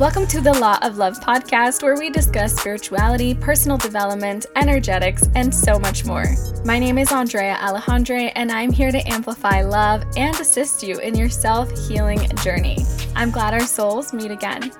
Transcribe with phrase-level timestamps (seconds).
[0.00, 5.54] Welcome to the Law of Love podcast, where we discuss spirituality, personal development, energetics, and
[5.54, 6.26] so much more.
[6.64, 11.14] My name is Andrea Alejandre, and I'm here to amplify love and assist you in
[11.14, 12.84] your self healing journey.
[13.14, 14.72] I'm glad our souls meet again.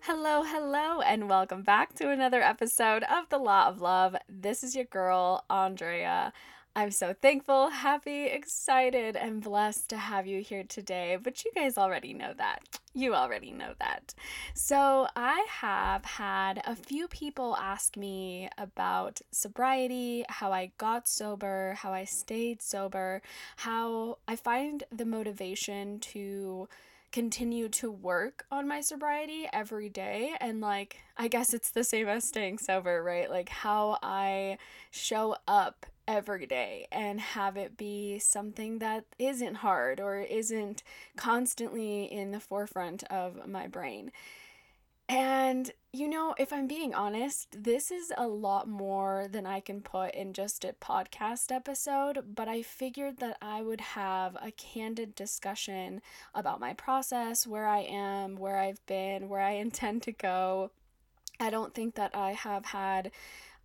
[0.00, 4.16] Hello, hello, and welcome back to another episode of The Law of Love.
[4.26, 6.32] This is your girl, Andrea.
[6.76, 11.16] I'm so thankful, happy, excited, and blessed to have you here today.
[11.22, 12.80] But you guys already know that.
[12.92, 14.12] You already know that.
[14.54, 21.76] So, I have had a few people ask me about sobriety, how I got sober,
[21.78, 23.22] how I stayed sober,
[23.58, 26.68] how I find the motivation to
[27.12, 32.08] continue to work on my sobriety every day and like I guess it's the same
[32.08, 33.30] as staying sober, right?
[33.30, 34.58] Like how I
[34.90, 40.82] show up every day and have it be something that isn't hard or isn't
[41.16, 44.10] constantly in the forefront of my brain.
[45.08, 49.82] And, you know, if I'm being honest, this is a lot more than I can
[49.82, 55.14] put in just a podcast episode, but I figured that I would have a candid
[55.14, 56.00] discussion
[56.34, 60.70] about my process, where I am, where I've been, where I intend to go.
[61.38, 63.10] I don't think that I have had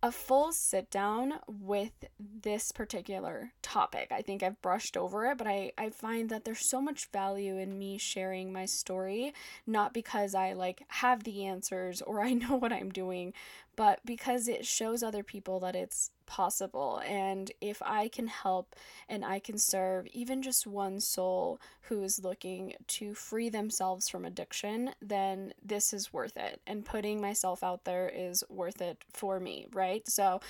[0.02, 4.08] a full sit down with this particular topic.
[4.10, 7.58] I think I've brushed over it, but I, I find that there's so much value
[7.58, 9.34] in me sharing my story,
[9.66, 13.34] not because I like have the answers or I know what I'm doing,
[13.76, 17.02] but because it shows other people that it's possible.
[17.04, 18.76] And if I can help
[19.08, 24.24] and I can serve even just one soul who is looking to free themselves from
[24.24, 26.60] addiction, then this is worth it.
[26.68, 30.08] And putting myself out there is worth it for me, right?
[30.08, 30.40] So,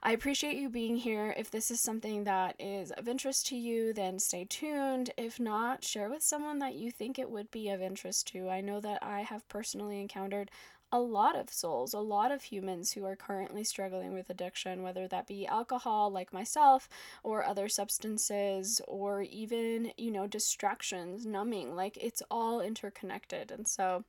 [0.00, 1.34] I appreciate you being here.
[1.36, 5.10] If this is something that is of interest to you, then stay tuned.
[5.16, 8.48] If not, share with someone that you think it would be of interest to.
[8.48, 10.52] I know that I have personally encountered
[10.90, 15.06] a lot of souls, a lot of humans who are currently struggling with addiction, whether
[15.08, 16.88] that be alcohol, like myself,
[17.22, 21.74] or other substances, or even, you know, distractions, numbing.
[21.74, 23.50] Like it's all interconnected.
[23.50, 24.04] And so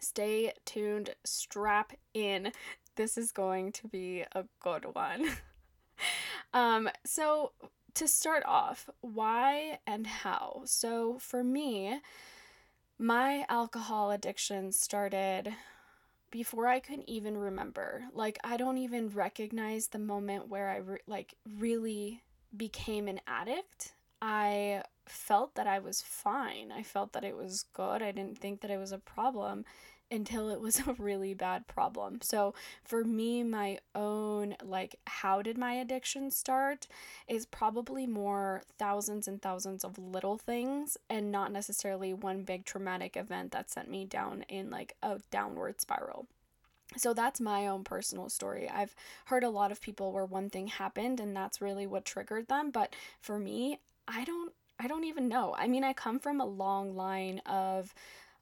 [0.00, 2.52] stay tuned, strap in.
[2.96, 5.28] This is going to be a good one.
[6.52, 7.52] um, so,
[7.94, 10.62] to start off, why and how?
[10.64, 12.00] So, for me,
[12.98, 15.54] my alcohol addiction started
[16.30, 18.04] before I could even remember.
[18.12, 22.22] Like I don't even recognize the moment where I re- like really
[22.56, 23.92] became an addict.
[24.20, 26.72] I felt that I was fine.
[26.72, 28.02] I felt that it was good.
[28.02, 29.64] I didn't think that it was a problem
[30.10, 32.20] until it was a really bad problem.
[32.22, 32.54] So,
[32.84, 36.86] for me, my own, like, how did my addiction start
[37.26, 43.16] is probably more thousands and thousands of little things and not necessarily one big traumatic
[43.16, 46.26] event that sent me down in like a downward spiral.
[46.96, 48.68] So that's my own personal story.
[48.68, 48.94] I've
[49.26, 52.70] heard a lot of people where one thing happened and that's really what triggered them,
[52.70, 55.56] but for me, I don't I don't even know.
[55.58, 57.92] I mean, I come from a long line of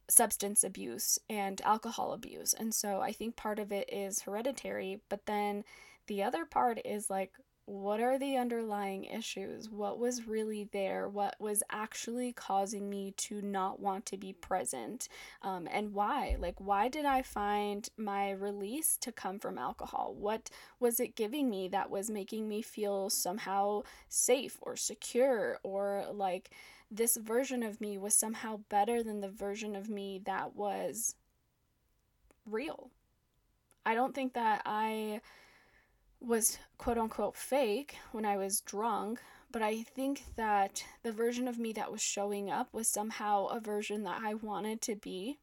[0.09, 2.55] substance abuse and alcohol abuse.
[2.55, 5.65] And so I think part of it is hereditary, but then
[6.07, 7.33] the other part is like
[7.67, 9.69] what are the underlying issues?
[9.69, 11.09] What was really there?
[11.09, 15.09] What was actually causing me to not want to be present?
[15.43, 16.37] Um, and why?
[16.39, 20.15] Like, why did I find my release to come from alcohol?
[20.17, 26.05] What was it giving me that was making me feel somehow safe or secure or
[26.13, 26.51] like
[26.91, 31.15] this version of me was somehow better than the version of me that was
[32.45, 32.91] real?
[33.85, 35.21] I don't think that I
[36.21, 39.21] was quote unquote fake when I was drunk,
[39.51, 43.61] but I think that the version of me that was showing up was somehow a
[43.61, 45.39] version that I wanted to be.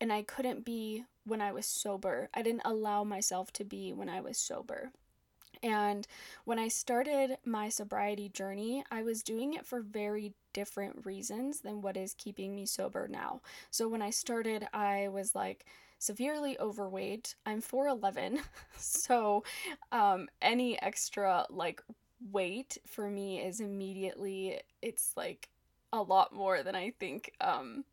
[0.00, 2.28] And I couldn't be when I was sober.
[2.34, 4.92] I didn't allow myself to be when I was sober.
[5.62, 6.06] And
[6.44, 11.82] when I started my sobriety journey, I was doing it for very different reasons than
[11.82, 13.40] what is keeping me sober now.
[13.70, 15.64] So when I started, I was like,
[16.02, 17.36] severely overweight.
[17.46, 18.40] I'm 4'11,
[18.76, 19.44] so
[19.92, 21.80] um, any extra like
[22.32, 25.48] weight for me is immediately it's like
[25.92, 27.84] a lot more than I think um,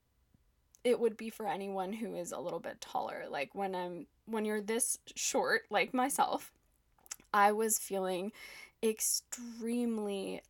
[0.83, 3.25] it would be for anyone who is a little bit taller.
[3.29, 6.51] Like when I'm when you're this short, like myself,
[7.33, 8.31] I was feeling
[8.83, 10.41] extremely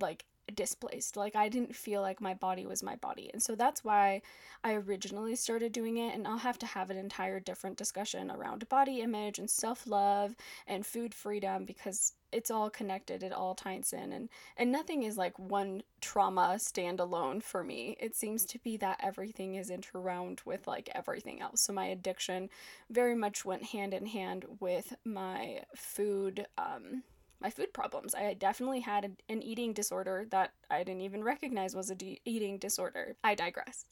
[0.00, 0.24] like
[0.54, 1.16] displaced.
[1.16, 3.30] Like I didn't feel like my body was my body.
[3.32, 4.22] And so that's why
[4.64, 8.68] I originally started doing it and I'll have to have an entire different discussion around
[8.68, 10.34] body image and self-love
[10.66, 15.16] and food freedom because it's all connected it all ties in and and nothing is
[15.16, 17.96] like one trauma standalone for me.
[18.00, 21.62] It seems to be that everything is interwound with like everything else.
[21.62, 22.50] So my addiction
[22.90, 27.02] very much went hand in hand with my food um
[27.40, 28.14] my food problems.
[28.14, 32.58] I definitely had an eating disorder that i didn't even recognize was a de- eating
[32.58, 33.16] disorder.
[33.24, 33.86] I digress.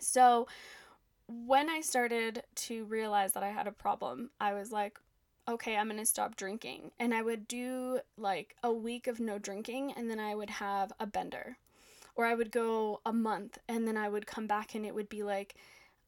[0.00, 0.46] So
[1.26, 4.98] when i started to realize that i had a problem i was like
[5.48, 6.92] okay, I'm going to stop drinking.
[6.98, 10.92] And I would do like a week of no drinking and then I would have
[10.98, 11.58] a bender.
[12.16, 15.08] Or I would go a month and then I would come back and it would
[15.08, 15.54] be like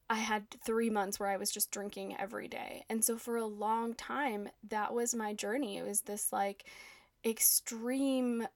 [0.09, 2.85] I had three months where I was just drinking every day.
[2.89, 5.79] And so for a long time, that was my journey.
[5.79, 6.65] It was this like
[7.25, 8.47] extreme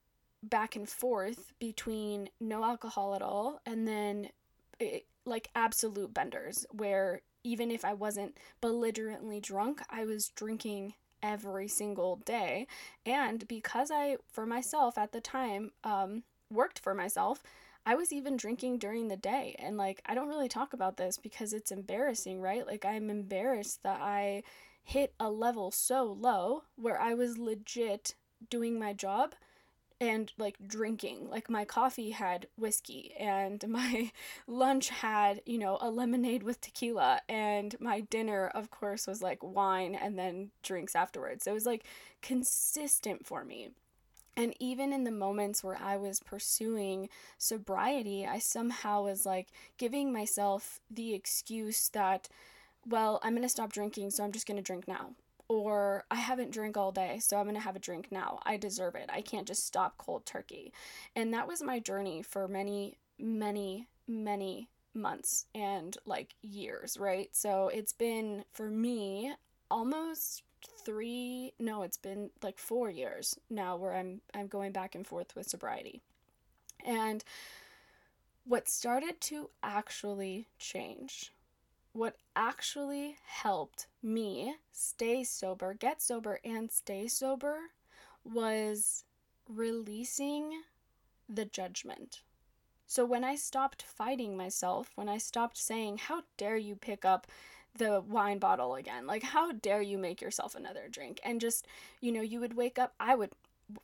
[0.43, 4.29] back and forth between no alcohol at all and then
[4.79, 10.93] it, eh, like absolute benders where even if I wasn't belligerently drunk, I was drinking
[11.23, 12.67] every single day.
[13.05, 17.43] And because I, for myself at the time, um, worked for myself,
[17.85, 19.55] I was even drinking during the day.
[19.59, 22.65] And like, I don't really talk about this because it's embarrassing, right?
[22.65, 24.43] Like, I'm embarrassed that I
[24.83, 28.15] hit a level so low where I was legit
[28.49, 29.35] doing my job
[30.01, 31.29] and like drinking.
[31.29, 34.11] Like my coffee had whiskey and my
[34.47, 39.41] lunch had, you know, a lemonade with tequila and my dinner of course was like
[39.41, 41.45] wine and then drinks afterwards.
[41.45, 41.85] So it was like
[42.21, 43.69] consistent for me.
[44.35, 50.11] And even in the moments where I was pursuing sobriety, I somehow was like giving
[50.11, 52.29] myself the excuse that,
[52.87, 55.11] well, I'm going to stop drinking, so I'm just going to drink now
[55.51, 58.39] or I haven't drank all day, so I'm going to have a drink now.
[58.43, 59.09] I deserve it.
[59.11, 60.71] I can't just stop cold turkey.
[61.13, 67.27] And that was my journey for many, many, many months and like years, right?
[67.33, 69.33] So it's been for me
[69.69, 70.43] almost
[70.85, 75.35] 3 no, it's been like 4 years now where I'm I'm going back and forth
[75.35, 76.01] with sobriety.
[76.85, 77.25] And
[78.45, 81.33] what started to actually change
[81.93, 87.59] what actually helped me stay sober, get sober, and stay sober
[88.23, 89.03] was
[89.49, 90.61] releasing
[91.27, 92.21] the judgment.
[92.87, 97.27] So when I stopped fighting myself, when I stopped saying, How dare you pick up
[97.77, 99.07] the wine bottle again?
[99.07, 101.19] Like, how dare you make yourself another drink?
[101.23, 101.67] And just,
[102.01, 103.31] you know, you would wake up, I would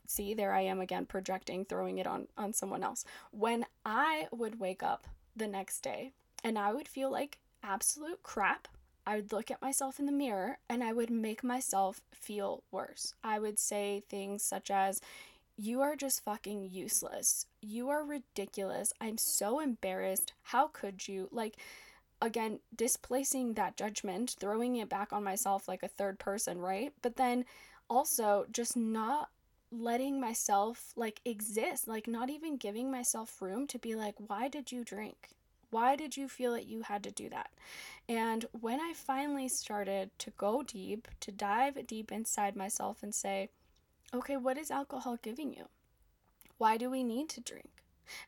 [0.06, 3.06] see there I am again projecting, throwing it on on someone else.
[3.32, 6.12] When I would wake up the next day
[6.44, 8.68] and I would feel like absolute crap,
[9.06, 13.14] I would look at myself in the mirror and I would make myself feel worse.
[13.24, 15.02] I would say things such as,
[15.58, 17.46] You are just fucking useless.
[17.62, 18.94] You are ridiculous.
[19.02, 20.34] I'm so embarrassed.
[20.44, 21.30] How could you?
[21.32, 21.58] Like,
[22.22, 26.94] again, displacing that judgment, throwing it back on myself like a third person, right?
[27.02, 27.46] But then
[27.90, 29.30] also just not
[29.72, 34.72] letting myself like exist, like not even giving myself room to be like, Why did
[34.72, 35.30] you drink?
[35.78, 37.52] Why did you feel that you had to do that?
[38.10, 43.50] And when I finally started to go deep, to dive deep inside myself and say,
[44.12, 45.66] okay, what is alcohol giving you?
[46.58, 47.70] Why do we need to drink?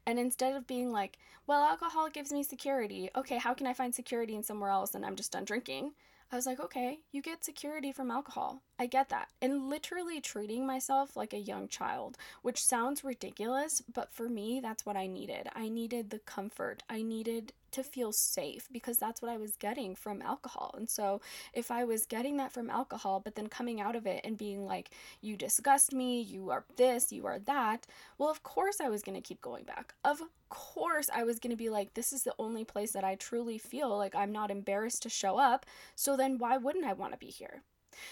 [0.05, 1.17] And instead of being like,
[1.47, 3.09] well, alcohol gives me security.
[3.15, 5.93] Okay, how can I find security in somewhere else and I'm just done drinking?
[6.31, 8.61] I was like, okay, you get security from alcohol.
[8.81, 9.27] I get that.
[9.41, 14.85] And literally treating myself like a young child, which sounds ridiculous, but for me, that's
[14.85, 15.49] what I needed.
[15.53, 16.81] I needed the comfort.
[16.89, 20.73] I needed to feel safe because that's what I was getting from alcohol.
[20.77, 21.19] And so
[21.54, 24.65] if I was getting that from alcohol, but then coming out of it and being
[24.65, 27.85] like, you disgust me, you are this, you are that,
[28.18, 29.94] well, of course I was going to keep going back.
[30.06, 33.15] Of course I was going to be like, this is the only place that I
[33.15, 35.65] truly feel like I'm not embarrassed to show up.
[35.95, 37.61] So then why wouldn't I want to be here?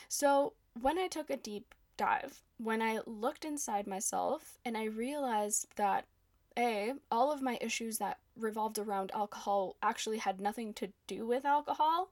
[0.10, 5.67] So when I took a deep dive, when I looked inside myself and I realized
[5.75, 6.05] that
[6.57, 11.46] a, all of my issues that revolved around alcohol actually had nothing to do with
[11.46, 12.10] alcohol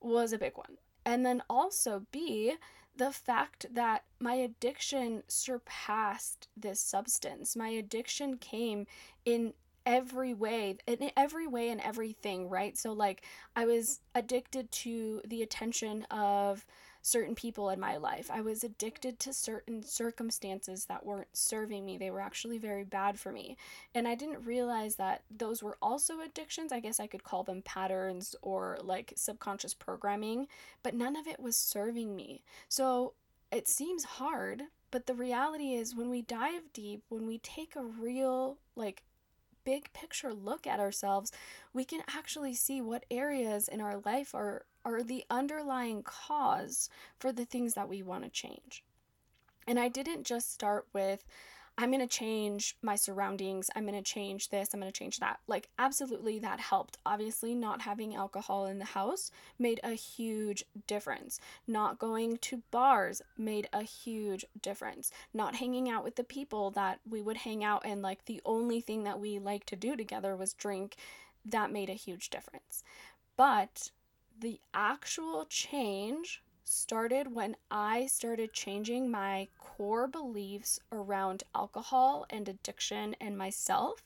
[0.00, 0.78] was a big one.
[1.04, 2.54] And then also B,
[2.96, 7.56] the fact that my addiction surpassed this substance.
[7.56, 8.86] My addiction came
[9.24, 9.54] in
[9.86, 13.24] every way in every way and everything right so like
[13.56, 16.66] i was addicted to the attention of
[17.02, 18.30] certain people in my life.
[18.30, 21.96] I was addicted to certain circumstances that weren't serving me.
[21.96, 23.56] They were actually very bad for me.
[23.94, 26.72] And I didn't realize that those were also addictions.
[26.72, 30.46] I guess I could call them patterns or like subconscious programming,
[30.82, 32.42] but none of it was serving me.
[32.68, 33.14] So
[33.50, 37.84] it seems hard, but the reality is when we dive deep, when we take a
[37.84, 39.02] real, like,
[39.62, 41.32] big picture look at ourselves,
[41.72, 47.32] we can actually see what areas in our life are are the underlying cause for
[47.32, 48.84] the things that we want to change.
[49.66, 51.24] And I didn't just start with,
[51.78, 53.70] I'm going to change my surroundings.
[53.74, 54.74] I'm going to change this.
[54.74, 55.38] I'm going to change that.
[55.46, 56.98] Like, absolutely, that helped.
[57.06, 61.40] Obviously, not having alcohol in the house made a huge difference.
[61.66, 65.10] Not going to bars made a huge difference.
[65.32, 68.80] Not hanging out with the people that we would hang out and, like, the only
[68.80, 70.96] thing that we like to do together was drink,
[71.46, 72.82] that made a huge difference.
[73.36, 73.90] But
[74.40, 83.16] the actual change started when I started changing my core beliefs around alcohol and addiction
[83.20, 84.02] and myself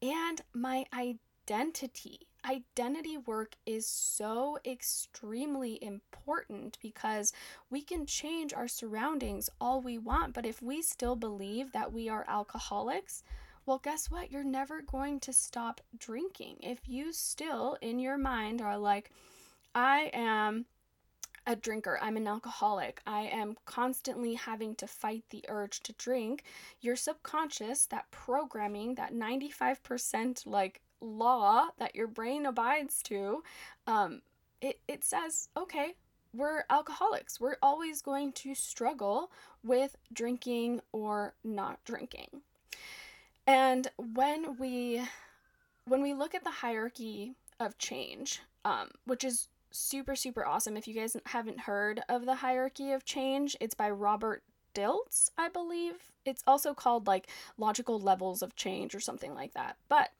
[0.00, 2.20] and my identity.
[2.48, 7.32] Identity work is so extremely important because
[7.68, 12.08] we can change our surroundings all we want, but if we still believe that we
[12.08, 13.22] are alcoholics,
[13.66, 14.30] well, guess what?
[14.30, 16.58] You're never going to stop drinking.
[16.62, 19.10] If you still, in your mind, are like,
[19.76, 20.64] I am
[21.46, 26.44] a drinker, I'm an alcoholic, I am constantly having to fight the urge to drink,
[26.80, 33.42] your subconscious, that programming, that 95% like law that your brain abides to,
[33.86, 34.22] um,
[34.62, 35.92] it, it says, okay,
[36.32, 37.38] we're alcoholics.
[37.38, 39.30] We're always going to struggle
[39.62, 42.40] with drinking or not drinking.
[43.46, 45.02] And when we
[45.84, 50.76] when we look at the hierarchy of change, um, which is super, super awesome.
[50.76, 54.42] If you guys haven't heard of The Hierarchy of Change, it's by Robert
[54.74, 56.12] Dilts, I believe.
[56.24, 59.76] It's also called like Logical Levels of Change or something like that.
[59.88, 60.10] But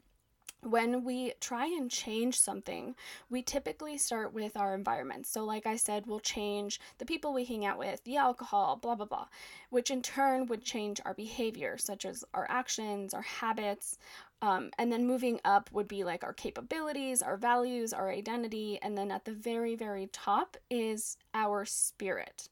[0.62, 2.94] when we try and change something,
[3.30, 5.26] we typically start with our environment.
[5.26, 8.94] So, like I said, we'll change the people we hang out with, the alcohol, blah,
[8.94, 9.26] blah, blah,
[9.70, 13.98] which in turn would change our behavior, such as our actions, our habits.
[14.42, 18.78] Um, and then moving up would be like our capabilities, our values, our identity.
[18.82, 22.48] And then at the very, very top is our spirit.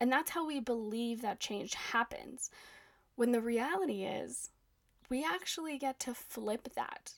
[0.00, 2.50] And that's how we believe that change happens.
[3.16, 4.50] When the reality is,
[5.08, 7.14] we actually get to flip that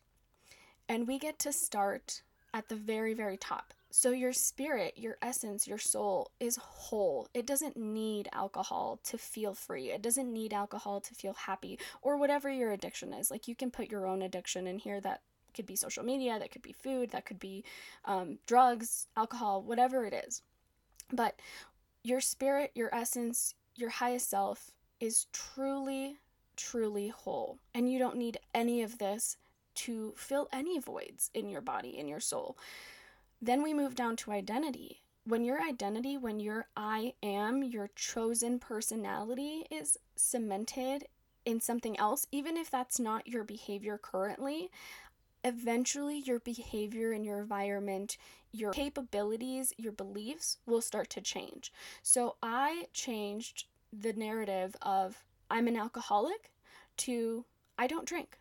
[0.88, 2.22] and we get to start
[2.54, 3.74] at the very, very top.
[3.90, 7.28] So, your spirit, your essence, your soul is whole.
[7.32, 9.90] It doesn't need alcohol to feel free.
[9.90, 13.30] It doesn't need alcohol to feel happy or whatever your addiction is.
[13.30, 15.22] Like, you can put your own addiction in here that
[15.54, 17.64] could be social media, that could be food, that could be
[18.04, 20.42] um, drugs, alcohol, whatever it is.
[21.10, 21.40] But
[22.02, 26.18] your spirit, your essence, your highest self is truly,
[26.56, 27.58] truly whole.
[27.74, 29.36] And you don't need any of this
[29.76, 32.56] to fill any voids in your body, in your soul.
[33.40, 35.02] Then we move down to identity.
[35.24, 41.06] When your identity, when your I am, your chosen personality is cemented
[41.44, 44.70] in something else, even if that's not your behavior currently,
[45.44, 48.16] eventually your behavior and your environment,
[48.52, 51.72] your capabilities, your beliefs will start to change.
[52.02, 56.50] So I changed the narrative of I'm an alcoholic
[56.98, 57.44] to
[57.78, 58.38] I don't drink.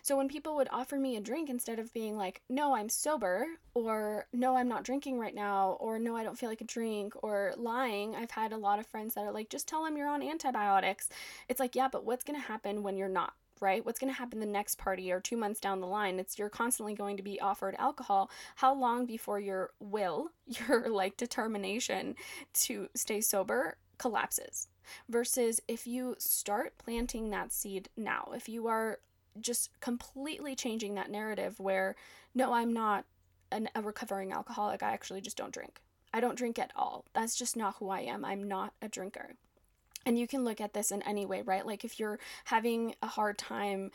[0.00, 3.46] So when people would offer me a drink instead of being like, no, I'm sober,
[3.74, 7.14] or no, I'm not drinking right now, or no, I don't feel like a drink,
[7.22, 10.08] or lying, I've had a lot of friends that are like, just tell them you're
[10.08, 11.08] on antibiotics.
[11.48, 13.34] It's like, yeah, but what's going to happen when you're not?
[13.62, 13.86] right?
[13.86, 16.18] What's going to happen the next party or two months down the line?
[16.18, 18.28] It's you're constantly going to be offered alcohol.
[18.56, 22.16] How long before your will, your like determination
[22.54, 24.68] to stay sober collapses?
[25.08, 28.98] Versus if you start planting that seed now, if you are
[29.40, 31.96] just completely changing that narrative where
[32.34, 33.04] no, I'm not
[33.50, 34.82] an, a recovering alcoholic.
[34.82, 35.80] I actually just don't drink.
[36.14, 37.04] I don't drink at all.
[37.14, 38.24] That's just not who I am.
[38.24, 39.34] I'm not a drinker.
[40.04, 41.66] And you can look at this in any way, right?
[41.66, 43.90] Like if you're having a hard time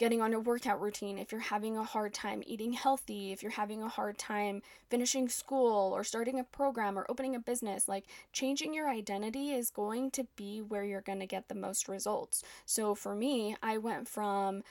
[0.00, 3.52] getting on a workout routine, if you're having a hard time eating healthy, if you're
[3.52, 8.06] having a hard time finishing school or starting a program or opening a business, like
[8.32, 12.42] changing your identity is going to be where you're going to get the most results.
[12.64, 14.62] So for me, I went from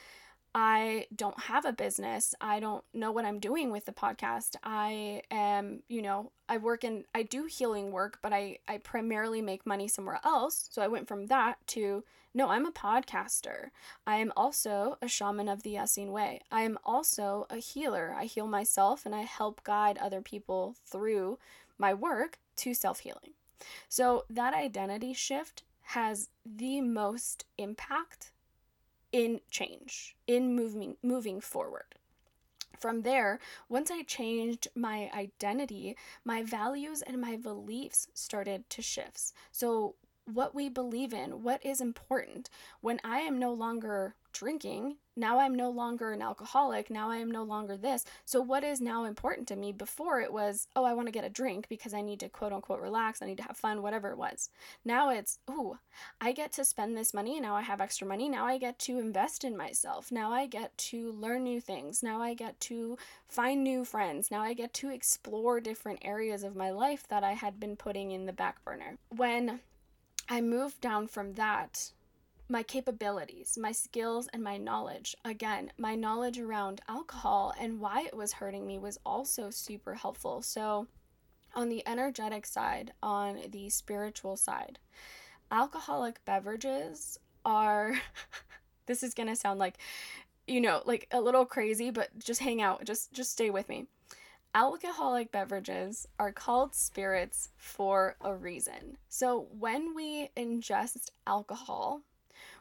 [0.62, 2.36] I don't have a business.
[2.42, 4.58] I don't know what I'm doing with the podcast.
[4.62, 9.42] I am, you know, I work in I do healing work, but I I primarily
[9.42, 10.68] make money somewhere else.
[10.70, 13.70] So I went from that to no, I'm a podcaster.
[14.06, 16.42] I am also a shaman of the Essene way.
[16.51, 18.13] I am also a healer.
[18.18, 21.39] I heal myself and I help guide other people through
[21.78, 23.32] my work to self-healing.
[23.88, 25.63] So that identity shift
[25.96, 28.34] has the most impact
[29.12, 31.96] in change, in moving moving forward.
[32.80, 39.34] From there, once I changed my identity, my values and my beliefs started to shift.
[39.51, 39.96] So
[40.34, 42.50] what we believe in, what is important.
[42.82, 47.30] When I am no longer drinking, now I'm no longer an alcoholic, now I am
[47.30, 48.06] no longer this.
[48.26, 49.72] So, what is now important to me?
[49.72, 52.54] Before it was, oh, I want to get a drink because I need to quote
[52.54, 54.50] unquote relax, I need to have fun, whatever it was.
[54.86, 55.80] Now it's, oh,
[56.22, 59.00] I get to spend this money, now I have extra money, now I get to
[59.00, 63.64] invest in myself, now I get to learn new things, now I get to find
[63.64, 67.60] new friends, now I get to explore different areas of my life that I had
[67.60, 68.98] been putting in the back burner.
[69.10, 69.60] When
[70.30, 71.92] I moved down from that
[72.52, 75.16] my capabilities, my skills, and my knowledge.
[75.24, 80.42] Again, my knowledge around alcohol and why it was hurting me was also super helpful.
[80.42, 80.88] So,
[81.54, 84.80] on the energetic side, on the spiritual side,
[85.52, 87.96] alcoholic beverages are
[88.88, 89.78] this is going to sound like
[90.48, 93.86] you know, like a little crazy, but just hang out, just just stay with me.
[94.56, 98.98] Alcoholic beverages are called spirits for a reason.
[99.08, 102.01] So, when we ingest alcohol,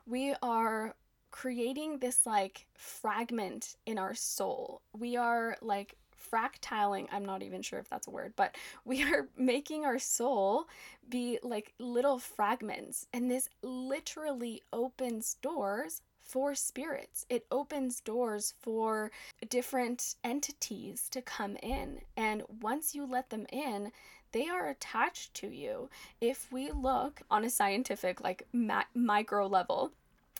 [0.07, 0.95] we are
[1.30, 4.83] creating this like fragment in our soul.
[4.92, 5.97] We are like
[6.30, 8.54] fractaling, I'm not even sure if that's a word, but
[8.85, 10.68] we are making our soul
[11.09, 13.07] be like little fragments.
[13.14, 17.25] And this literally opens doors for spirits.
[17.30, 19.11] It opens doors for
[19.49, 22.02] different entities to come in.
[22.16, 23.90] And once you let them in,
[24.32, 25.88] they are attached to you.
[26.20, 29.92] If we look on a scientific, like ma- micro level,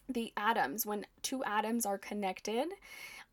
[0.09, 2.68] the atoms, when two atoms are connected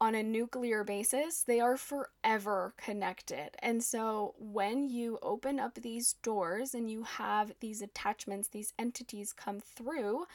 [0.02, 3.52] on a nuclear basis, they are forever connected.
[3.60, 9.32] And so when you open up these doors and you have these attachments, these entities
[9.32, 10.26] come through,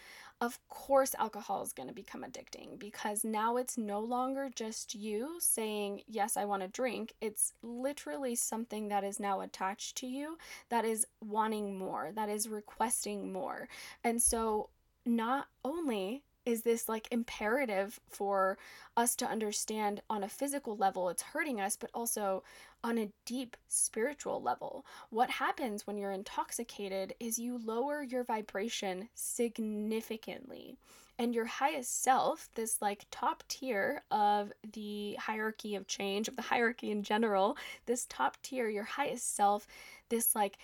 [0.40, 5.36] of course alcohol is going to become addicting because now it's no longer just you
[5.38, 10.38] saying yes i want to drink it's literally something that is now attached to you
[10.70, 13.68] that is wanting more that is requesting more
[14.02, 14.70] and so
[15.04, 18.58] not only is this like imperative for
[18.96, 22.42] us to understand on a physical level it's hurting us but also
[22.82, 24.84] on a deep spiritual level.
[25.10, 30.76] What happens when you're intoxicated is you lower your vibration significantly
[31.18, 36.42] and your highest self this like top tier of the hierarchy of change of the
[36.42, 39.66] hierarchy in general this top tier your highest self
[40.08, 40.56] this like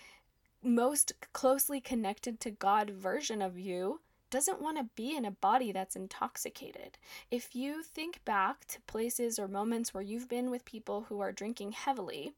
[0.63, 4.01] most closely connected to god version of you
[4.37, 6.99] doesn't want to be in a body that's intoxicated.
[7.31, 11.33] If you think back to places or moments where you've been with people who are
[11.33, 12.35] drinking heavily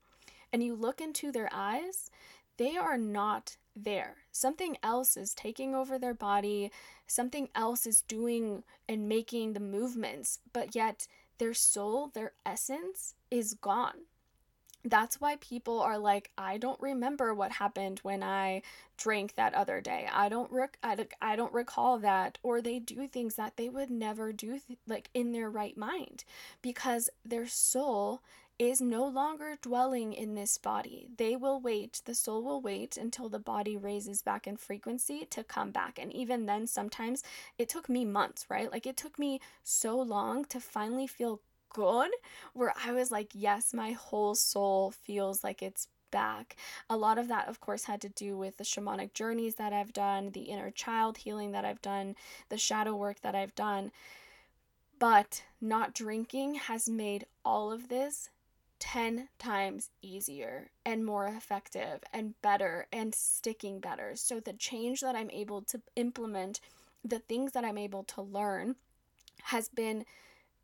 [0.52, 2.08] and you look into their eyes,
[2.56, 4.18] they are not there.
[4.30, 6.70] Something else is taking over their body,
[7.08, 11.08] something else is doing and making the movements, but yet
[11.38, 14.06] their soul, their essence is gone
[14.84, 18.62] that's why people are like i don't remember what happened when i
[18.96, 23.06] drank that other day i don't rec- I, I don't recall that or they do
[23.08, 26.24] things that they would never do th- like in their right mind
[26.62, 28.22] because their soul
[28.58, 31.06] is no longer dwelling in this body.
[31.16, 35.44] They will wait, the soul will wait until the body raises back in frequency to
[35.44, 35.96] come back.
[35.96, 37.22] And even then, sometimes
[37.56, 38.70] it took me months, right?
[38.70, 42.10] Like it took me so long to finally feel good
[42.54, 46.56] where I was like, yes, my whole soul feels like it's back.
[46.88, 49.92] A lot of that, of course, had to do with the shamanic journeys that I've
[49.92, 52.16] done, the inner child healing that I've done,
[52.48, 53.92] the shadow work that I've done.
[54.98, 58.30] But not drinking has made all of this
[58.80, 64.12] 10 times easier and more effective and better and sticking better.
[64.14, 66.60] So, the change that I'm able to implement,
[67.04, 68.76] the things that I'm able to learn,
[69.44, 70.04] has been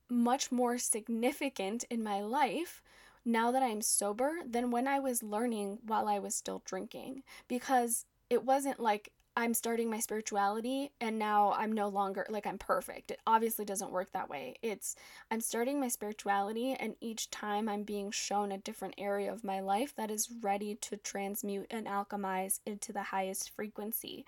[0.08, 2.82] much more significant in my life
[3.24, 8.04] now that I'm sober than when I was learning while I was still drinking because
[8.28, 13.10] it wasn't like I'm starting my spirituality and now I'm no longer like I'm perfect.
[13.10, 14.54] It obviously doesn't work that way.
[14.62, 14.94] It's
[15.28, 19.58] I'm starting my spirituality and each time I'm being shown a different area of my
[19.58, 24.24] life that is ready to transmute and alchemize into the highest frequency.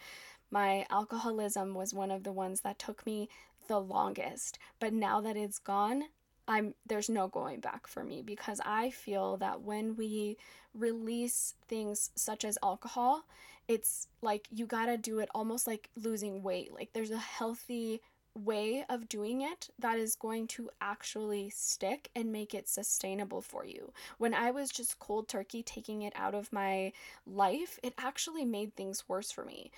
[0.50, 3.28] My alcoholism was one of the ones that took me
[3.68, 4.58] the longest.
[4.80, 6.04] But now that it's gone,
[6.48, 10.36] I'm there's no going back for me because I feel that when we
[10.74, 13.24] release things such as alcohol,
[13.68, 16.72] it's like you got to do it almost like losing weight.
[16.72, 18.00] Like there's a healthy
[18.36, 23.64] way of doing it that is going to actually stick and make it sustainable for
[23.64, 23.92] you.
[24.18, 26.92] When I was just cold turkey taking it out of my
[27.26, 29.70] life, it actually made things worse for me.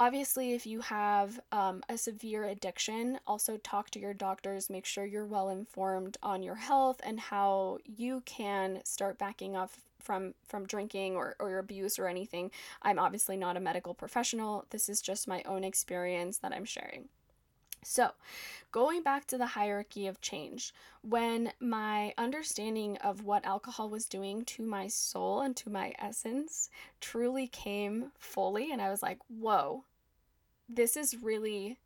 [0.00, 4.68] Obviously, if you have um, a severe addiction, also talk to your doctors.
[4.68, 9.82] Make sure you're well informed on your health and how you can start backing off
[10.00, 12.50] from from drinking or, or abuse or anything.
[12.82, 14.66] I'm obviously not a medical professional.
[14.70, 17.08] This is just my own experience that I'm sharing.
[17.84, 18.12] So,
[18.72, 24.44] going back to the hierarchy of change, when my understanding of what alcohol was doing
[24.46, 26.70] to my soul and to my essence
[27.00, 29.84] truly came fully, and I was like, whoa,
[30.68, 31.78] this is really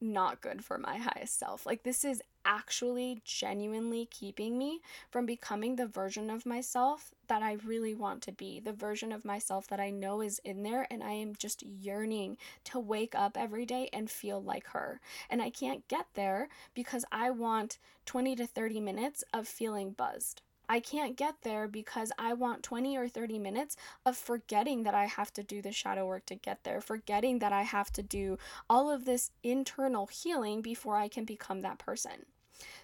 [0.00, 1.64] not good for my highest self.
[1.64, 4.80] Like, this is actually genuinely keeping me
[5.10, 9.24] from becoming the version of myself that I really want to be, the version of
[9.24, 13.36] myself that I know is in there, and I am just yearning to wake up
[13.36, 15.00] every day and feel like her.
[15.30, 20.42] And I can't get there because I want 20 to 30 minutes of feeling buzzed.
[20.68, 25.04] I can't get there because I want 20 or 30 minutes of forgetting that I
[25.04, 28.38] have to do the shadow work to get there, forgetting that I have to do
[28.68, 32.26] all of this internal healing before I can become that person.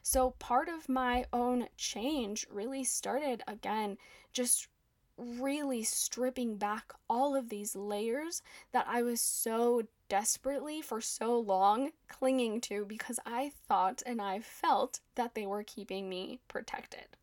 [0.02, 3.98] So, part of my own change really started again
[4.32, 4.68] just
[5.16, 11.90] really stripping back all of these layers that I was so desperately for so long
[12.08, 17.16] clinging to because I thought and I felt that they were keeping me protected.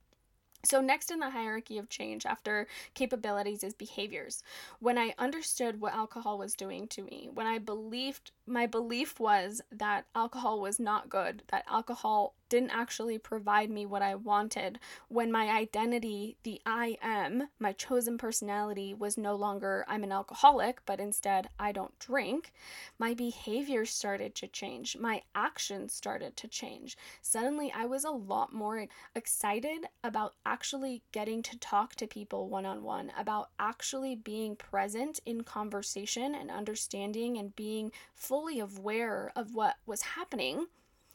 [0.63, 4.43] So, next in the hierarchy of change after capabilities is behaviors.
[4.79, 9.61] When I understood what alcohol was doing to me, when I believed my belief was
[9.71, 15.31] that alcohol was not good, that alcohol didn't actually provide me what I wanted, when
[15.31, 20.99] my identity, the I am, my chosen personality, was no longer I'm an alcoholic, but
[20.99, 22.51] instead I don't drink,
[22.97, 24.97] my behavior started to change.
[24.97, 26.97] My actions started to change.
[27.21, 32.65] Suddenly I was a lot more excited about actually getting to talk to people one
[32.65, 39.53] on one, about actually being present in conversation and understanding and being fully aware of
[39.53, 40.67] what was happening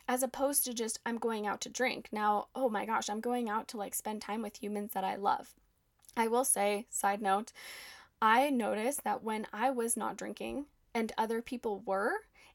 [0.09, 2.09] as opposed to just I'm going out to drink.
[2.13, 5.17] Now, oh my gosh, I'm going out to like spend time with humans that I
[5.17, 5.55] love.
[6.17, 7.53] I will say, side note,
[8.23, 12.13] I noticed that when I was not drinking and other people were,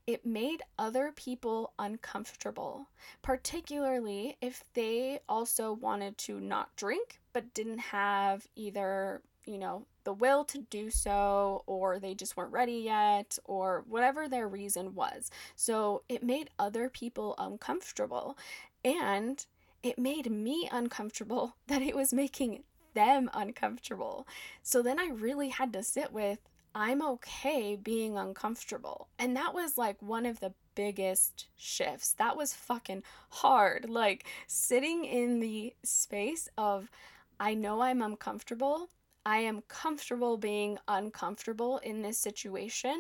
[0.08, 2.88] it made other people uncomfortable,
[3.22, 10.14] particularly if they also wanted to not drink but didn't have either, you know, the
[10.14, 15.32] will to do so, or they just weren't ready yet, or whatever their reason was.
[15.56, 18.38] So it made other people uncomfortable.
[18.86, 19.46] And
[19.82, 24.28] it made me uncomfortable that it was making them uncomfortable.
[24.62, 26.40] So then I really had to sit with
[26.76, 29.08] I'm okay being uncomfortable.
[29.18, 32.14] And that was like one of the biggest shifts.
[32.14, 33.90] That was fucking hard.
[33.90, 36.92] Like sitting in the space of
[37.40, 38.90] I know I'm uncomfortable
[39.30, 43.00] I am comfortable being uncomfortable in this situation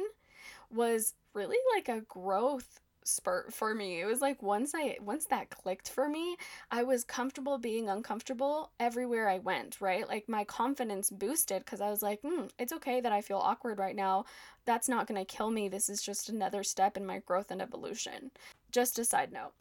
[0.69, 3.99] was really like a growth spurt for me.
[3.99, 6.37] It was like once I once that clicked for me,
[6.69, 10.07] I was comfortable being uncomfortable everywhere I went, right?
[10.07, 13.79] Like my confidence boosted cuz I was like, "Hmm, it's okay that I feel awkward
[13.79, 14.25] right now.
[14.65, 15.67] That's not going to kill me.
[15.67, 18.29] This is just another step in my growth and evolution."
[18.71, 19.53] Just a side note.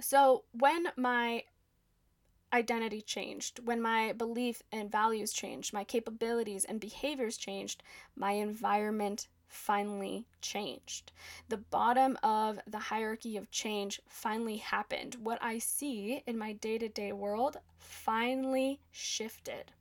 [0.00, 1.44] So, when my
[2.52, 7.82] identity changed, when my belief and values changed, my capabilities and behaviors changed,
[8.16, 11.12] my environment finally changed.
[11.48, 15.16] The bottom of the hierarchy of change finally happened.
[15.22, 19.72] What I see in my day to day world finally shifted.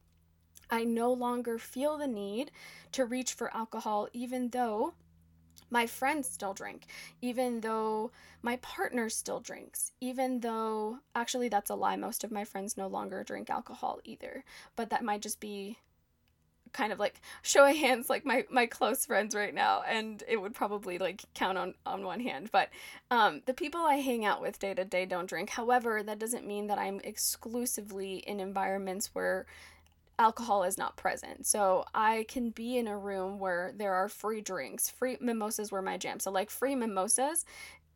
[0.71, 2.51] I no longer feel the need
[2.91, 4.93] to reach for alcohol, even though
[5.69, 6.85] my friends still drink,
[7.21, 11.95] even though my partner still drinks, even though actually that's a lie.
[11.95, 14.43] Most of my friends no longer drink alcohol either,
[14.75, 15.77] but that might just be
[16.71, 20.37] kind of like show of hands like my my close friends right now and it
[20.37, 22.69] would probably like count on on one hand but
[23.09, 26.45] um the people i hang out with day to day don't drink however that doesn't
[26.45, 29.45] mean that i'm exclusively in environments where
[30.19, 31.47] alcohol is not present.
[31.47, 34.89] So I can be in a room where there are free drinks.
[34.89, 36.19] Free mimosas were my jam.
[36.19, 37.45] So like free mimosas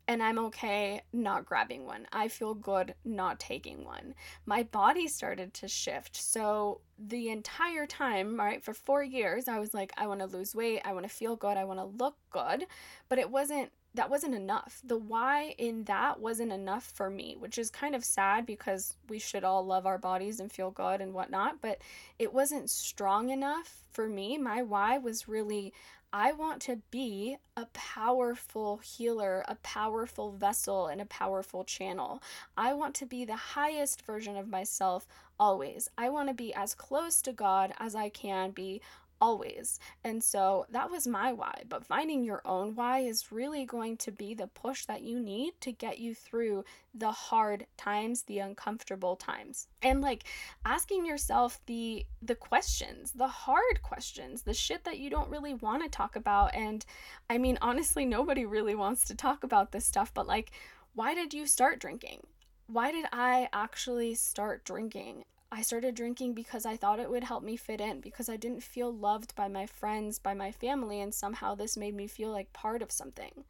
[0.08, 2.08] and I'm okay not grabbing one.
[2.12, 4.16] I feel good not taking one.
[4.46, 6.16] My body started to shift.
[6.16, 10.56] So the entire time, right, for 4 years I was like I want to lose
[10.56, 12.66] weight, I want to feel good, I want to look good,
[13.10, 14.82] but it wasn't that wasn't enough.
[14.84, 19.20] The why in that wasn't enough for me, which is kind of sad because we
[19.20, 21.80] should all love our bodies and feel good and whatnot, but
[22.18, 24.38] it wasn't strong enough for me.
[24.38, 25.74] My why was really
[26.16, 32.22] I want to be a powerful healer, a powerful vessel, and a powerful channel.
[32.56, 35.08] I want to be the highest version of myself
[35.40, 35.90] always.
[35.98, 38.80] I want to be as close to God as I can be
[39.24, 39.80] always.
[40.04, 41.64] And so that was my why.
[41.70, 45.54] But finding your own why is really going to be the push that you need
[45.62, 49.68] to get you through the hard times, the uncomfortable times.
[49.82, 50.26] And like
[50.66, 55.84] asking yourself the the questions, the hard questions, the shit that you don't really want
[55.84, 56.86] to talk about and
[57.30, 60.52] I mean honestly nobody really wants to talk about this stuff, but like
[60.96, 62.28] why did you start drinking?
[62.68, 65.24] Why did I actually start drinking?
[65.54, 68.64] I started drinking because I thought it would help me fit in, because I didn't
[68.64, 72.52] feel loved by my friends, by my family, and somehow this made me feel like
[72.54, 73.44] part of something.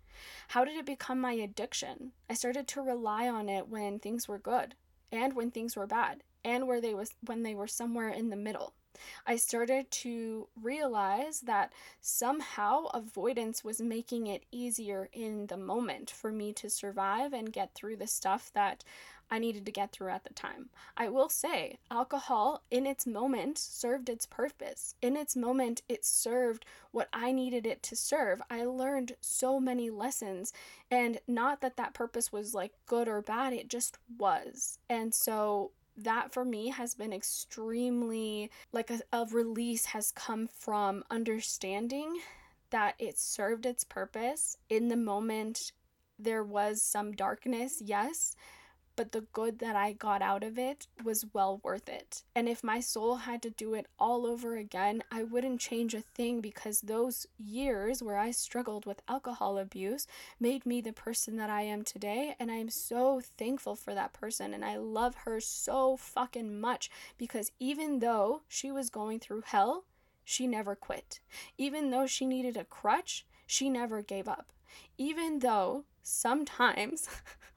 [0.49, 2.11] How did it become my addiction?
[2.29, 4.75] I started to rely on it when things were good
[5.13, 8.35] and when things were bad and where they was when they were somewhere in the
[8.35, 8.73] middle.
[9.25, 16.31] I started to realize that somehow avoidance was making it easier in the moment for
[16.31, 18.83] me to survive and get through the stuff that
[19.33, 20.69] I needed to get through at the time.
[20.95, 24.93] I will say, alcohol in its moment served its purpose.
[25.01, 28.43] In its moment, it served what I needed it to serve.
[28.51, 30.53] I learned so many lessons,
[30.91, 34.77] and not that that purpose was like good or bad, it just was.
[34.87, 41.03] And so that for me has been extremely like a, a release has come from
[41.09, 42.19] understanding
[42.69, 45.71] that it served its purpose in the moment
[46.19, 48.35] there was some darkness yes
[48.95, 52.23] but the good that I got out of it was well worth it.
[52.35, 56.01] And if my soul had to do it all over again, I wouldn't change a
[56.01, 60.07] thing because those years where I struggled with alcohol abuse
[60.39, 62.35] made me the person that I am today.
[62.39, 64.53] And I am so thankful for that person.
[64.53, 69.85] And I love her so fucking much because even though she was going through hell,
[70.23, 71.19] she never quit.
[71.57, 74.51] Even though she needed a crutch, she never gave up.
[74.97, 77.07] Even though sometimes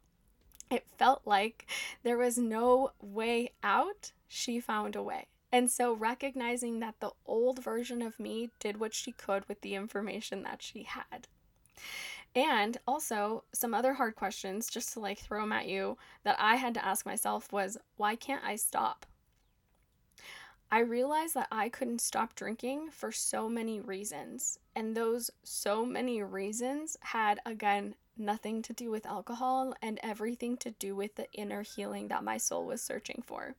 [0.70, 1.66] it felt like
[2.02, 5.26] there was no way out, she found a way.
[5.52, 9.74] And so recognizing that the old version of me did what she could with the
[9.74, 11.28] information that she had.
[12.34, 16.56] And also, some other hard questions, just to like throw them at you, that I
[16.56, 19.06] had to ask myself was why can't I stop?
[20.70, 24.58] I realized that I couldn't stop drinking for so many reasons.
[24.74, 30.72] And those so many reasons had, again, nothing to do with alcohol and everything to
[30.72, 33.54] do with the inner healing that my soul was searching for.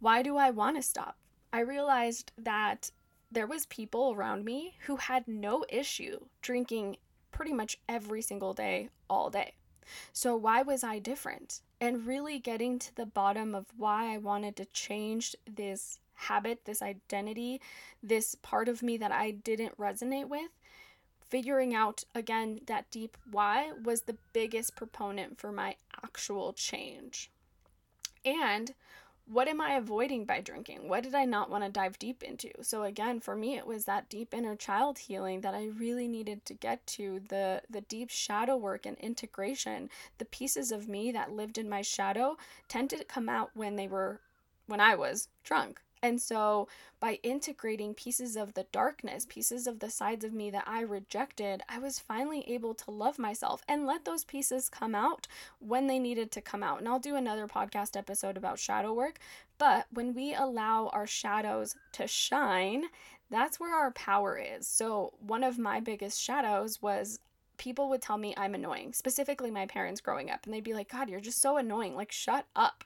[0.00, 1.16] Why do I want to stop?
[1.52, 2.90] I realized that
[3.32, 6.98] there was people around me who had no issue drinking
[7.30, 9.54] pretty much every single day all day.
[10.12, 11.62] So why was I different?
[11.80, 16.82] And really getting to the bottom of why I wanted to change this habit, this
[16.82, 17.60] identity,
[18.02, 20.50] this part of me that I didn't resonate with
[21.28, 27.30] figuring out again that deep why was the biggest proponent for my actual change.
[28.24, 28.74] And
[29.30, 30.88] what am I avoiding by drinking?
[30.88, 32.50] What did I not want to dive deep into?
[32.62, 36.46] So again, for me it was that deep inner child healing that I really needed
[36.46, 39.90] to get to, the the deep shadow work and integration.
[40.16, 42.38] The pieces of me that lived in my shadow
[42.68, 44.20] tended to come out when they were
[44.66, 45.80] when I was drunk.
[46.02, 46.68] And so,
[47.00, 51.62] by integrating pieces of the darkness, pieces of the sides of me that I rejected,
[51.68, 55.26] I was finally able to love myself and let those pieces come out
[55.60, 56.78] when they needed to come out.
[56.78, 59.18] And I'll do another podcast episode about shadow work.
[59.58, 62.84] But when we allow our shadows to shine,
[63.30, 64.66] that's where our power is.
[64.66, 67.20] So, one of my biggest shadows was
[67.58, 70.90] people would tell me I'm annoying, specifically my parents growing up, and they'd be like,
[70.90, 71.94] God, you're just so annoying.
[71.94, 72.84] Like, shut up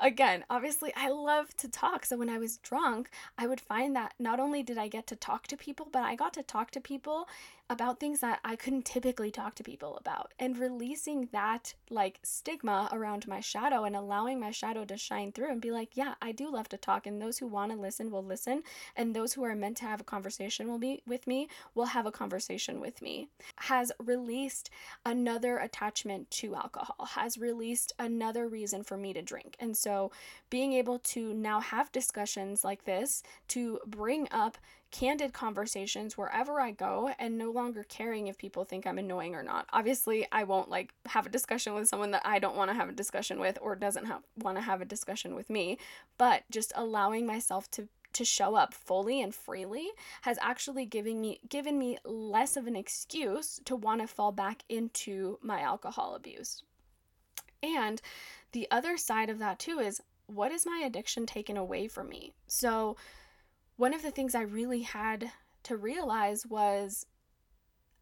[0.00, 2.04] again, obviously, I love to talk.
[2.06, 5.16] So when I was drunk, I would find that not only did I get to
[5.16, 7.28] talk to people, but I got to talk to people
[7.70, 12.88] about things that I couldn't typically talk to people about and releasing that like stigma
[12.90, 16.32] around my shadow and allowing my shadow to shine through and be like, yeah, I
[16.32, 18.64] do love to talk and those who want to listen will listen
[18.96, 22.06] and those who are meant to have a conversation will be with me will have
[22.06, 23.28] a conversation with me.
[23.54, 24.70] Has released
[25.06, 29.54] another attachment to alcohol, has released another reason for me to drink.
[29.60, 30.12] And so
[30.50, 34.56] being able to now have discussions like this to bring up
[34.92, 39.42] candid conversations wherever I go and no longer caring if people think I'm annoying or
[39.42, 39.66] not.
[39.72, 42.88] Obviously, I won't like have a discussion with someone that I don't want to have
[42.88, 44.06] a discussion with or doesn't
[44.38, 45.76] want to have a discussion with me,
[46.18, 49.88] but just allowing myself to to show up fully and freely
[50.22, 54.62] has actually given me given me less of an excuse to want to fall back
[54.68, 56.62] into my alcohol abuse.
[57.62, 58.00] And
[58.52, 62.32] the other side of that too is what is my addiction taken away from me?
[62.46, 62.96] So
[63.76, 65.32] one of the things I really had
[65.64, 67.06] to realize was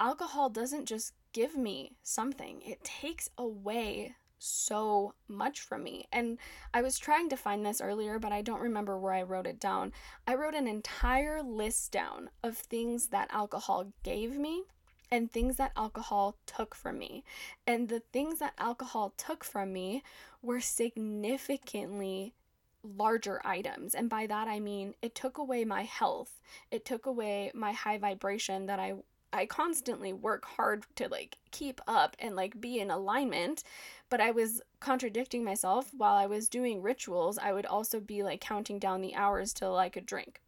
[0.01, 6.07] alcohol doesn't just give me something, it takes away so much from me.
[6.12, 6.38] And
[6.73, 9.61] I was trying to find this earlier, but I don't remember where I wrote it
[9.61, 9.92] down.
[10.27, 14.64] I wrote an entire list down of things that alcohol gave me
[15.11, 17.25] and things that alcohol took from me.
[17.66, 20.03] And the things that alcohol took from me
[20.42, 22.35] were significantly
[22.83, 23.94] larger items.
[23.94, 26.40] And by that I mean it took away my health.
[26.71, 28.94] It took away my high vibration that I
[29.31, 33.62] I constantly work hard to like keep up and like be in alignment,
[34.09, 37.37] but I was contradicting myself while I was doing rituals.
[37.37, 40.40] I would also be like counting down the hours till I could drink.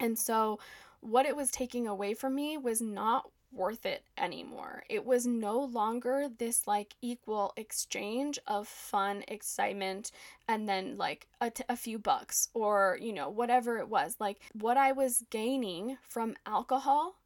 [0.00, 0.58] And so
[1.00, 4.84] what it was taking away from me was not worth it anymore.
[4.88, 10.10] It was no longer this like equal exchange of fun, excitement,
[10.46, 14.16] and then like a, t- a few bucks or, you know, whatever it was.
[14.18, 17.18] Like what I was gaining from alcohol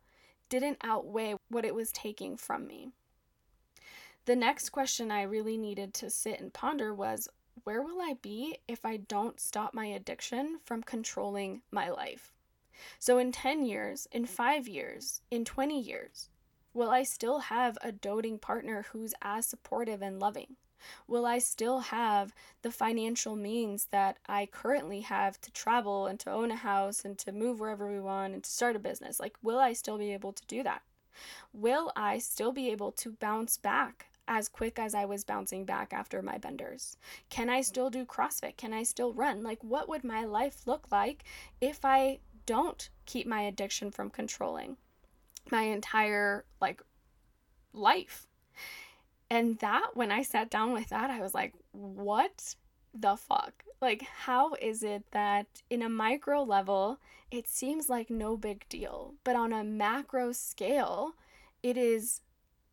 [0.49, 2.91] didn't outweigh what it was taking from me.
[4.25, 7.29] The next question I really needed to sit and ponder was
[7.65, 12.32] where will I be if I don't stop my addiction from controlling my life?
[12.99, 16.31] So, in 10 years, in five years, in 20 years,
[16.75, 20.57] will I still have a doting partner who's as supportive and loving?
[21.07, 26.31] Will I still have the financial means that I currently have to travel and to
[26.31, 29.21] own a house and to move wherever we want and to start a business?
[29.21, 30.83] Like, will I still be able to do that?
[31.53, 35.93] Will I still be able to bounce back as quick as I was bouncing back
[35.93, 36.97] after my benders?
[37.29, 38.57] Can I still do CrossFit?
[38.57, 39.43] Can I still run?
[39.43, 41.25] Like, what would my life look like
[41.61, 44.77] if I don't keep my addiction from controlling
[45.51, 46.83] my entire like
[47.73, 48.27] life.
[49.31, 52.55] And that when I sat down with that, I was like, what
[52.95, 53.65] the fuck?
[53.81, 56.99] Like, how is it that in a micro level,
[57.31, 61.13] it seems like no big deal, but on a macro scale,
[61.63, 62.21] it is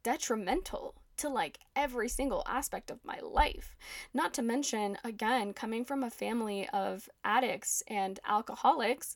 [0.04, 3.78] detrimental to like every single aspect of my life.
[4.14, 9.16] Not to mention, again, coming from a family of addicts and alcoholics,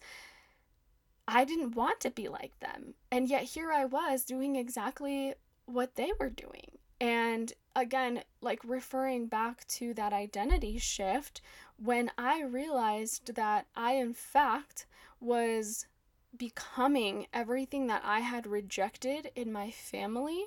[1.28, 2.96] I didn't want to be like them.
[3.12, 5.34] And yet here I was doing exactly
[5.66, 6.78] what they were doing.
[7.00, 11.42] And again, like referring back to that identity shift,
[11.78, 14.86] when I realized that I, in fact,
[15.20, 15.86] was
[16.38, 20.46] becoming everything that I had rejected in my family,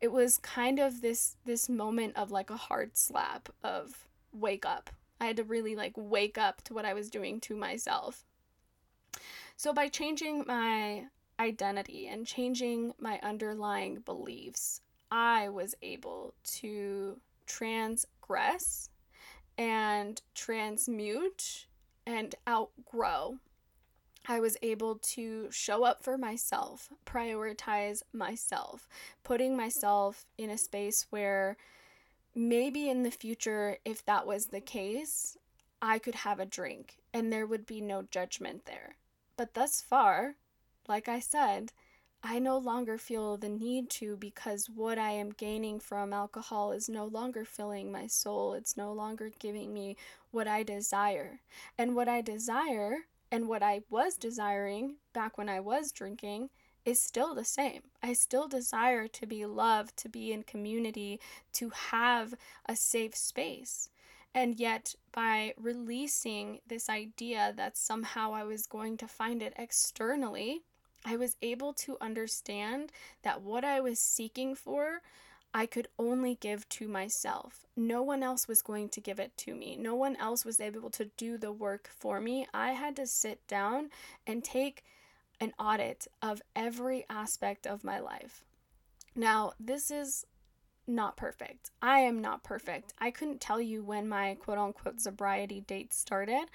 [0.00, 4.90] it was kind of this this moment of like a hard slap of wake up.
[5.20, 8.24] I had to really like wake up to what I was doing to myself.
[9.58, 11.06] So, by changing my
[11.40, 18.90] identity and changing my underlying beliefs, I was able to transgress
[19.56, 21.66] and transmute
[22.06, 23.38] and outgrow.
[24.28, 28.86] I was able to show up for myself, prioritize myself,
[29.24, 31.56] putting myself in a space where
[32.34, 35.38] maybe in the future, if that was the case,
[35.80, 38.96] I could have a drink and there would be no judgment there.
[39.36, 40.36] But thus far,
[40.88, 41.72] like I said,
[42.22, 46.88] I no longer feel the need to because what I am gaining from alcohol is
[46.88, 48.54] no longer filling my soul.
[48.54, 49.96] It's no longer giving me
[50.30, 51.40] what I desire.
[51.78, 56.50] And what I desire and what I was desiring back when I was drinking
[56.84, 57.82] is still the same.
[58.02, 61.20] I still desire to be loved, to be in community,
[61.54, 62.34] to have
[62.66, 63.90] a safe space.
[64.34, 70.62] And yet, by releasing this idea that somehow I was going to find it externally,
[71.04, 75.00] I was able to understand that what I was seeking for,
[75.54, 77.64] I could only give to myself.
[77.76, 79.76] No one else was going to give it to me.
[79.76, 82.46] No one else was able to do the work for me.
[82.52, 83.88] I had to sit down
[84.26, 84.84] and take
[85.40, 88.44] an audit of every aspect of my life.
[89.14, 90.26] Now, this is
[90.86, 91.70] not perfect.
[91.82, 92.92] I am not perfect.
[92.98, 96.46] I couldn't tell you when my quote unquote sobriety date started,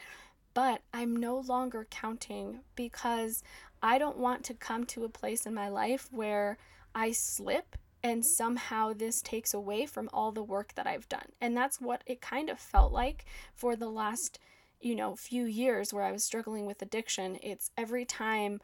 [0.54, 3.44] but I'm no longer counting because
[3.82, 6.58] I don't want to come to a place in my life where
[6.94, 11.28] I slip and somehow this takes away from all the work that I've done.
[11.39, 14.39] And that's what it kind of felt like for the last,
[14.80, 17.38] you know, few years where I was struggling with addiction.
[17.44, 18.60] It's every time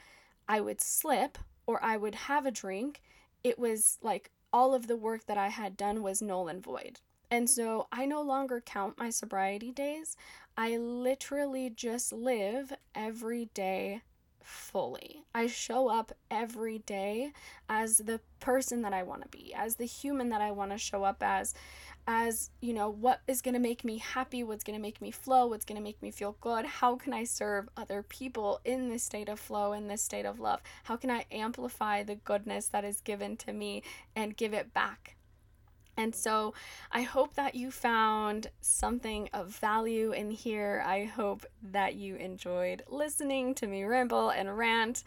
[0.48, 3.02] I would slip or I would have a drink,
[3.44, 7.00] it was like all of the work that I had done was null and void.
[7.30, 10.16] And so I no longer count my sobriety days.
[10.58, 14.02] I literally just live every day
[14.42, 15.24] fully.
[15.36, 17.34] I show up every day
[17.68, 20.78] as the person that I want to be, as the human that I want to
[20.78, 21.54] show up as,
[22.08, 25.12] as, you know, what is going to make me happy, what's going to make me
[25.12, 28.90] flow, what's going to make me feel good, how can I serve other people in
[28.90, 30.62] this state of flow, in this state of love?
[30.86, 33.84] How can I amplify the goodness that is given to me
[34.16, 35.18] and give it back?
[35.98, 36.54] And so
[36.92, 40.84] I hope that you found something of value in here.
[40.86, 45.04] I hope that you enjoyed listening to me ramble and rant.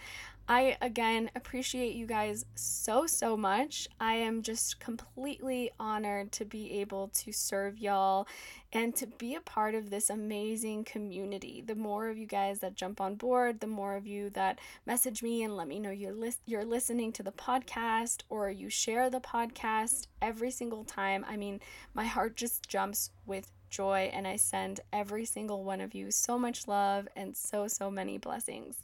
[0.50, 3.86] I again appreciate you guys so, so much.
[4.00, 8.26] I am just completely honored to be able to serve y'all
[8.72, 11.62] and to be a part of this amazing community.
[11.64, 15.22] The more of you guys that jump on board, the more of you that message
[15.22, 19.08] me and let me know you're, lis- you're listening to the podcast or you share
[19.08, 21.24] the podcast every single time.
[21.28, 21.60] I mean,
[21.94, 26.36] my heart just jumps with joy, and I send every single one of you so
[26.36, 28.78] much love and so, so many blessings.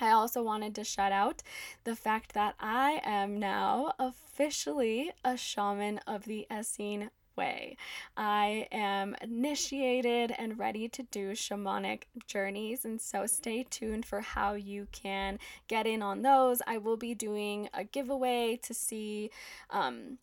[0.00, 1.42] I also wanted to shout out
[1.84, 7.76] the fact that I am now officially a shaman of the Essene way.
[8.16, 14.54] I am initiated and ready to do shamanic journeys, and so stay tuned for how
[14.54, 15.38] you can
[15.68, 16.62] get in on those.
[16.66, 19.30] I will be doing a giveaway to see
[19.70, 20.18] um,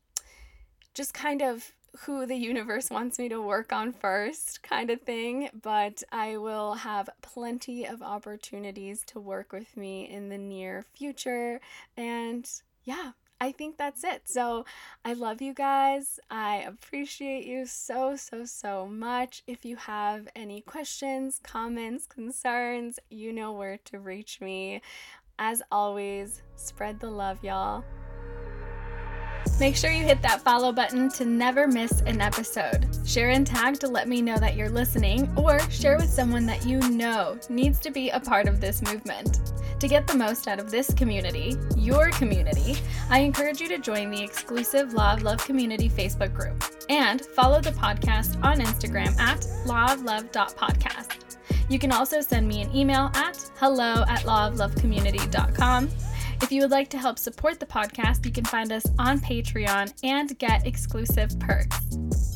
[0.94, 1.72] just kind of
[2.02, 5.50] who the universe wants me to work on first, kind of thing.
[5.62, 11.62] But I will have plenty of opportunities to work with me in the near future.
[11.96, 12.50] And
[12.84, 14.22] yeah, I think that's it.
[14.26, 14.66] So
[15.04, 16.20] I love you guys.
[16.32, 19.44] I appreciate you so, so, so much.
[19.48, 24.82] If you have any questions, comments, concerns, you know where to reach me.
[25.38, 27.84] As always, spread the love, y'all.
[29.60, 32.88] Make sure you hit that follow button to never miss an episode.
[33.06, 36.66] Share and tag to let me know that you're listening, or share with someone that
[36.66, 39.54] you know needs to be a part of this movement.
[39.80, 42.78] To get the most out of this community, your community,
[43.10, 47.62] I encourage you to join the exclusive Law of Love Community Facebook group and follow
[47.62, 51.38] the podcast on Instagram at lawoflove.podcast.
[51.70, 55.90] You can also send me an email at hello at lawoflovecommunity.com
[56.44, 59.94] if you would like to help support the podcast, you can find us on Patreon
[60.04, 62.33] and get exclusive perks.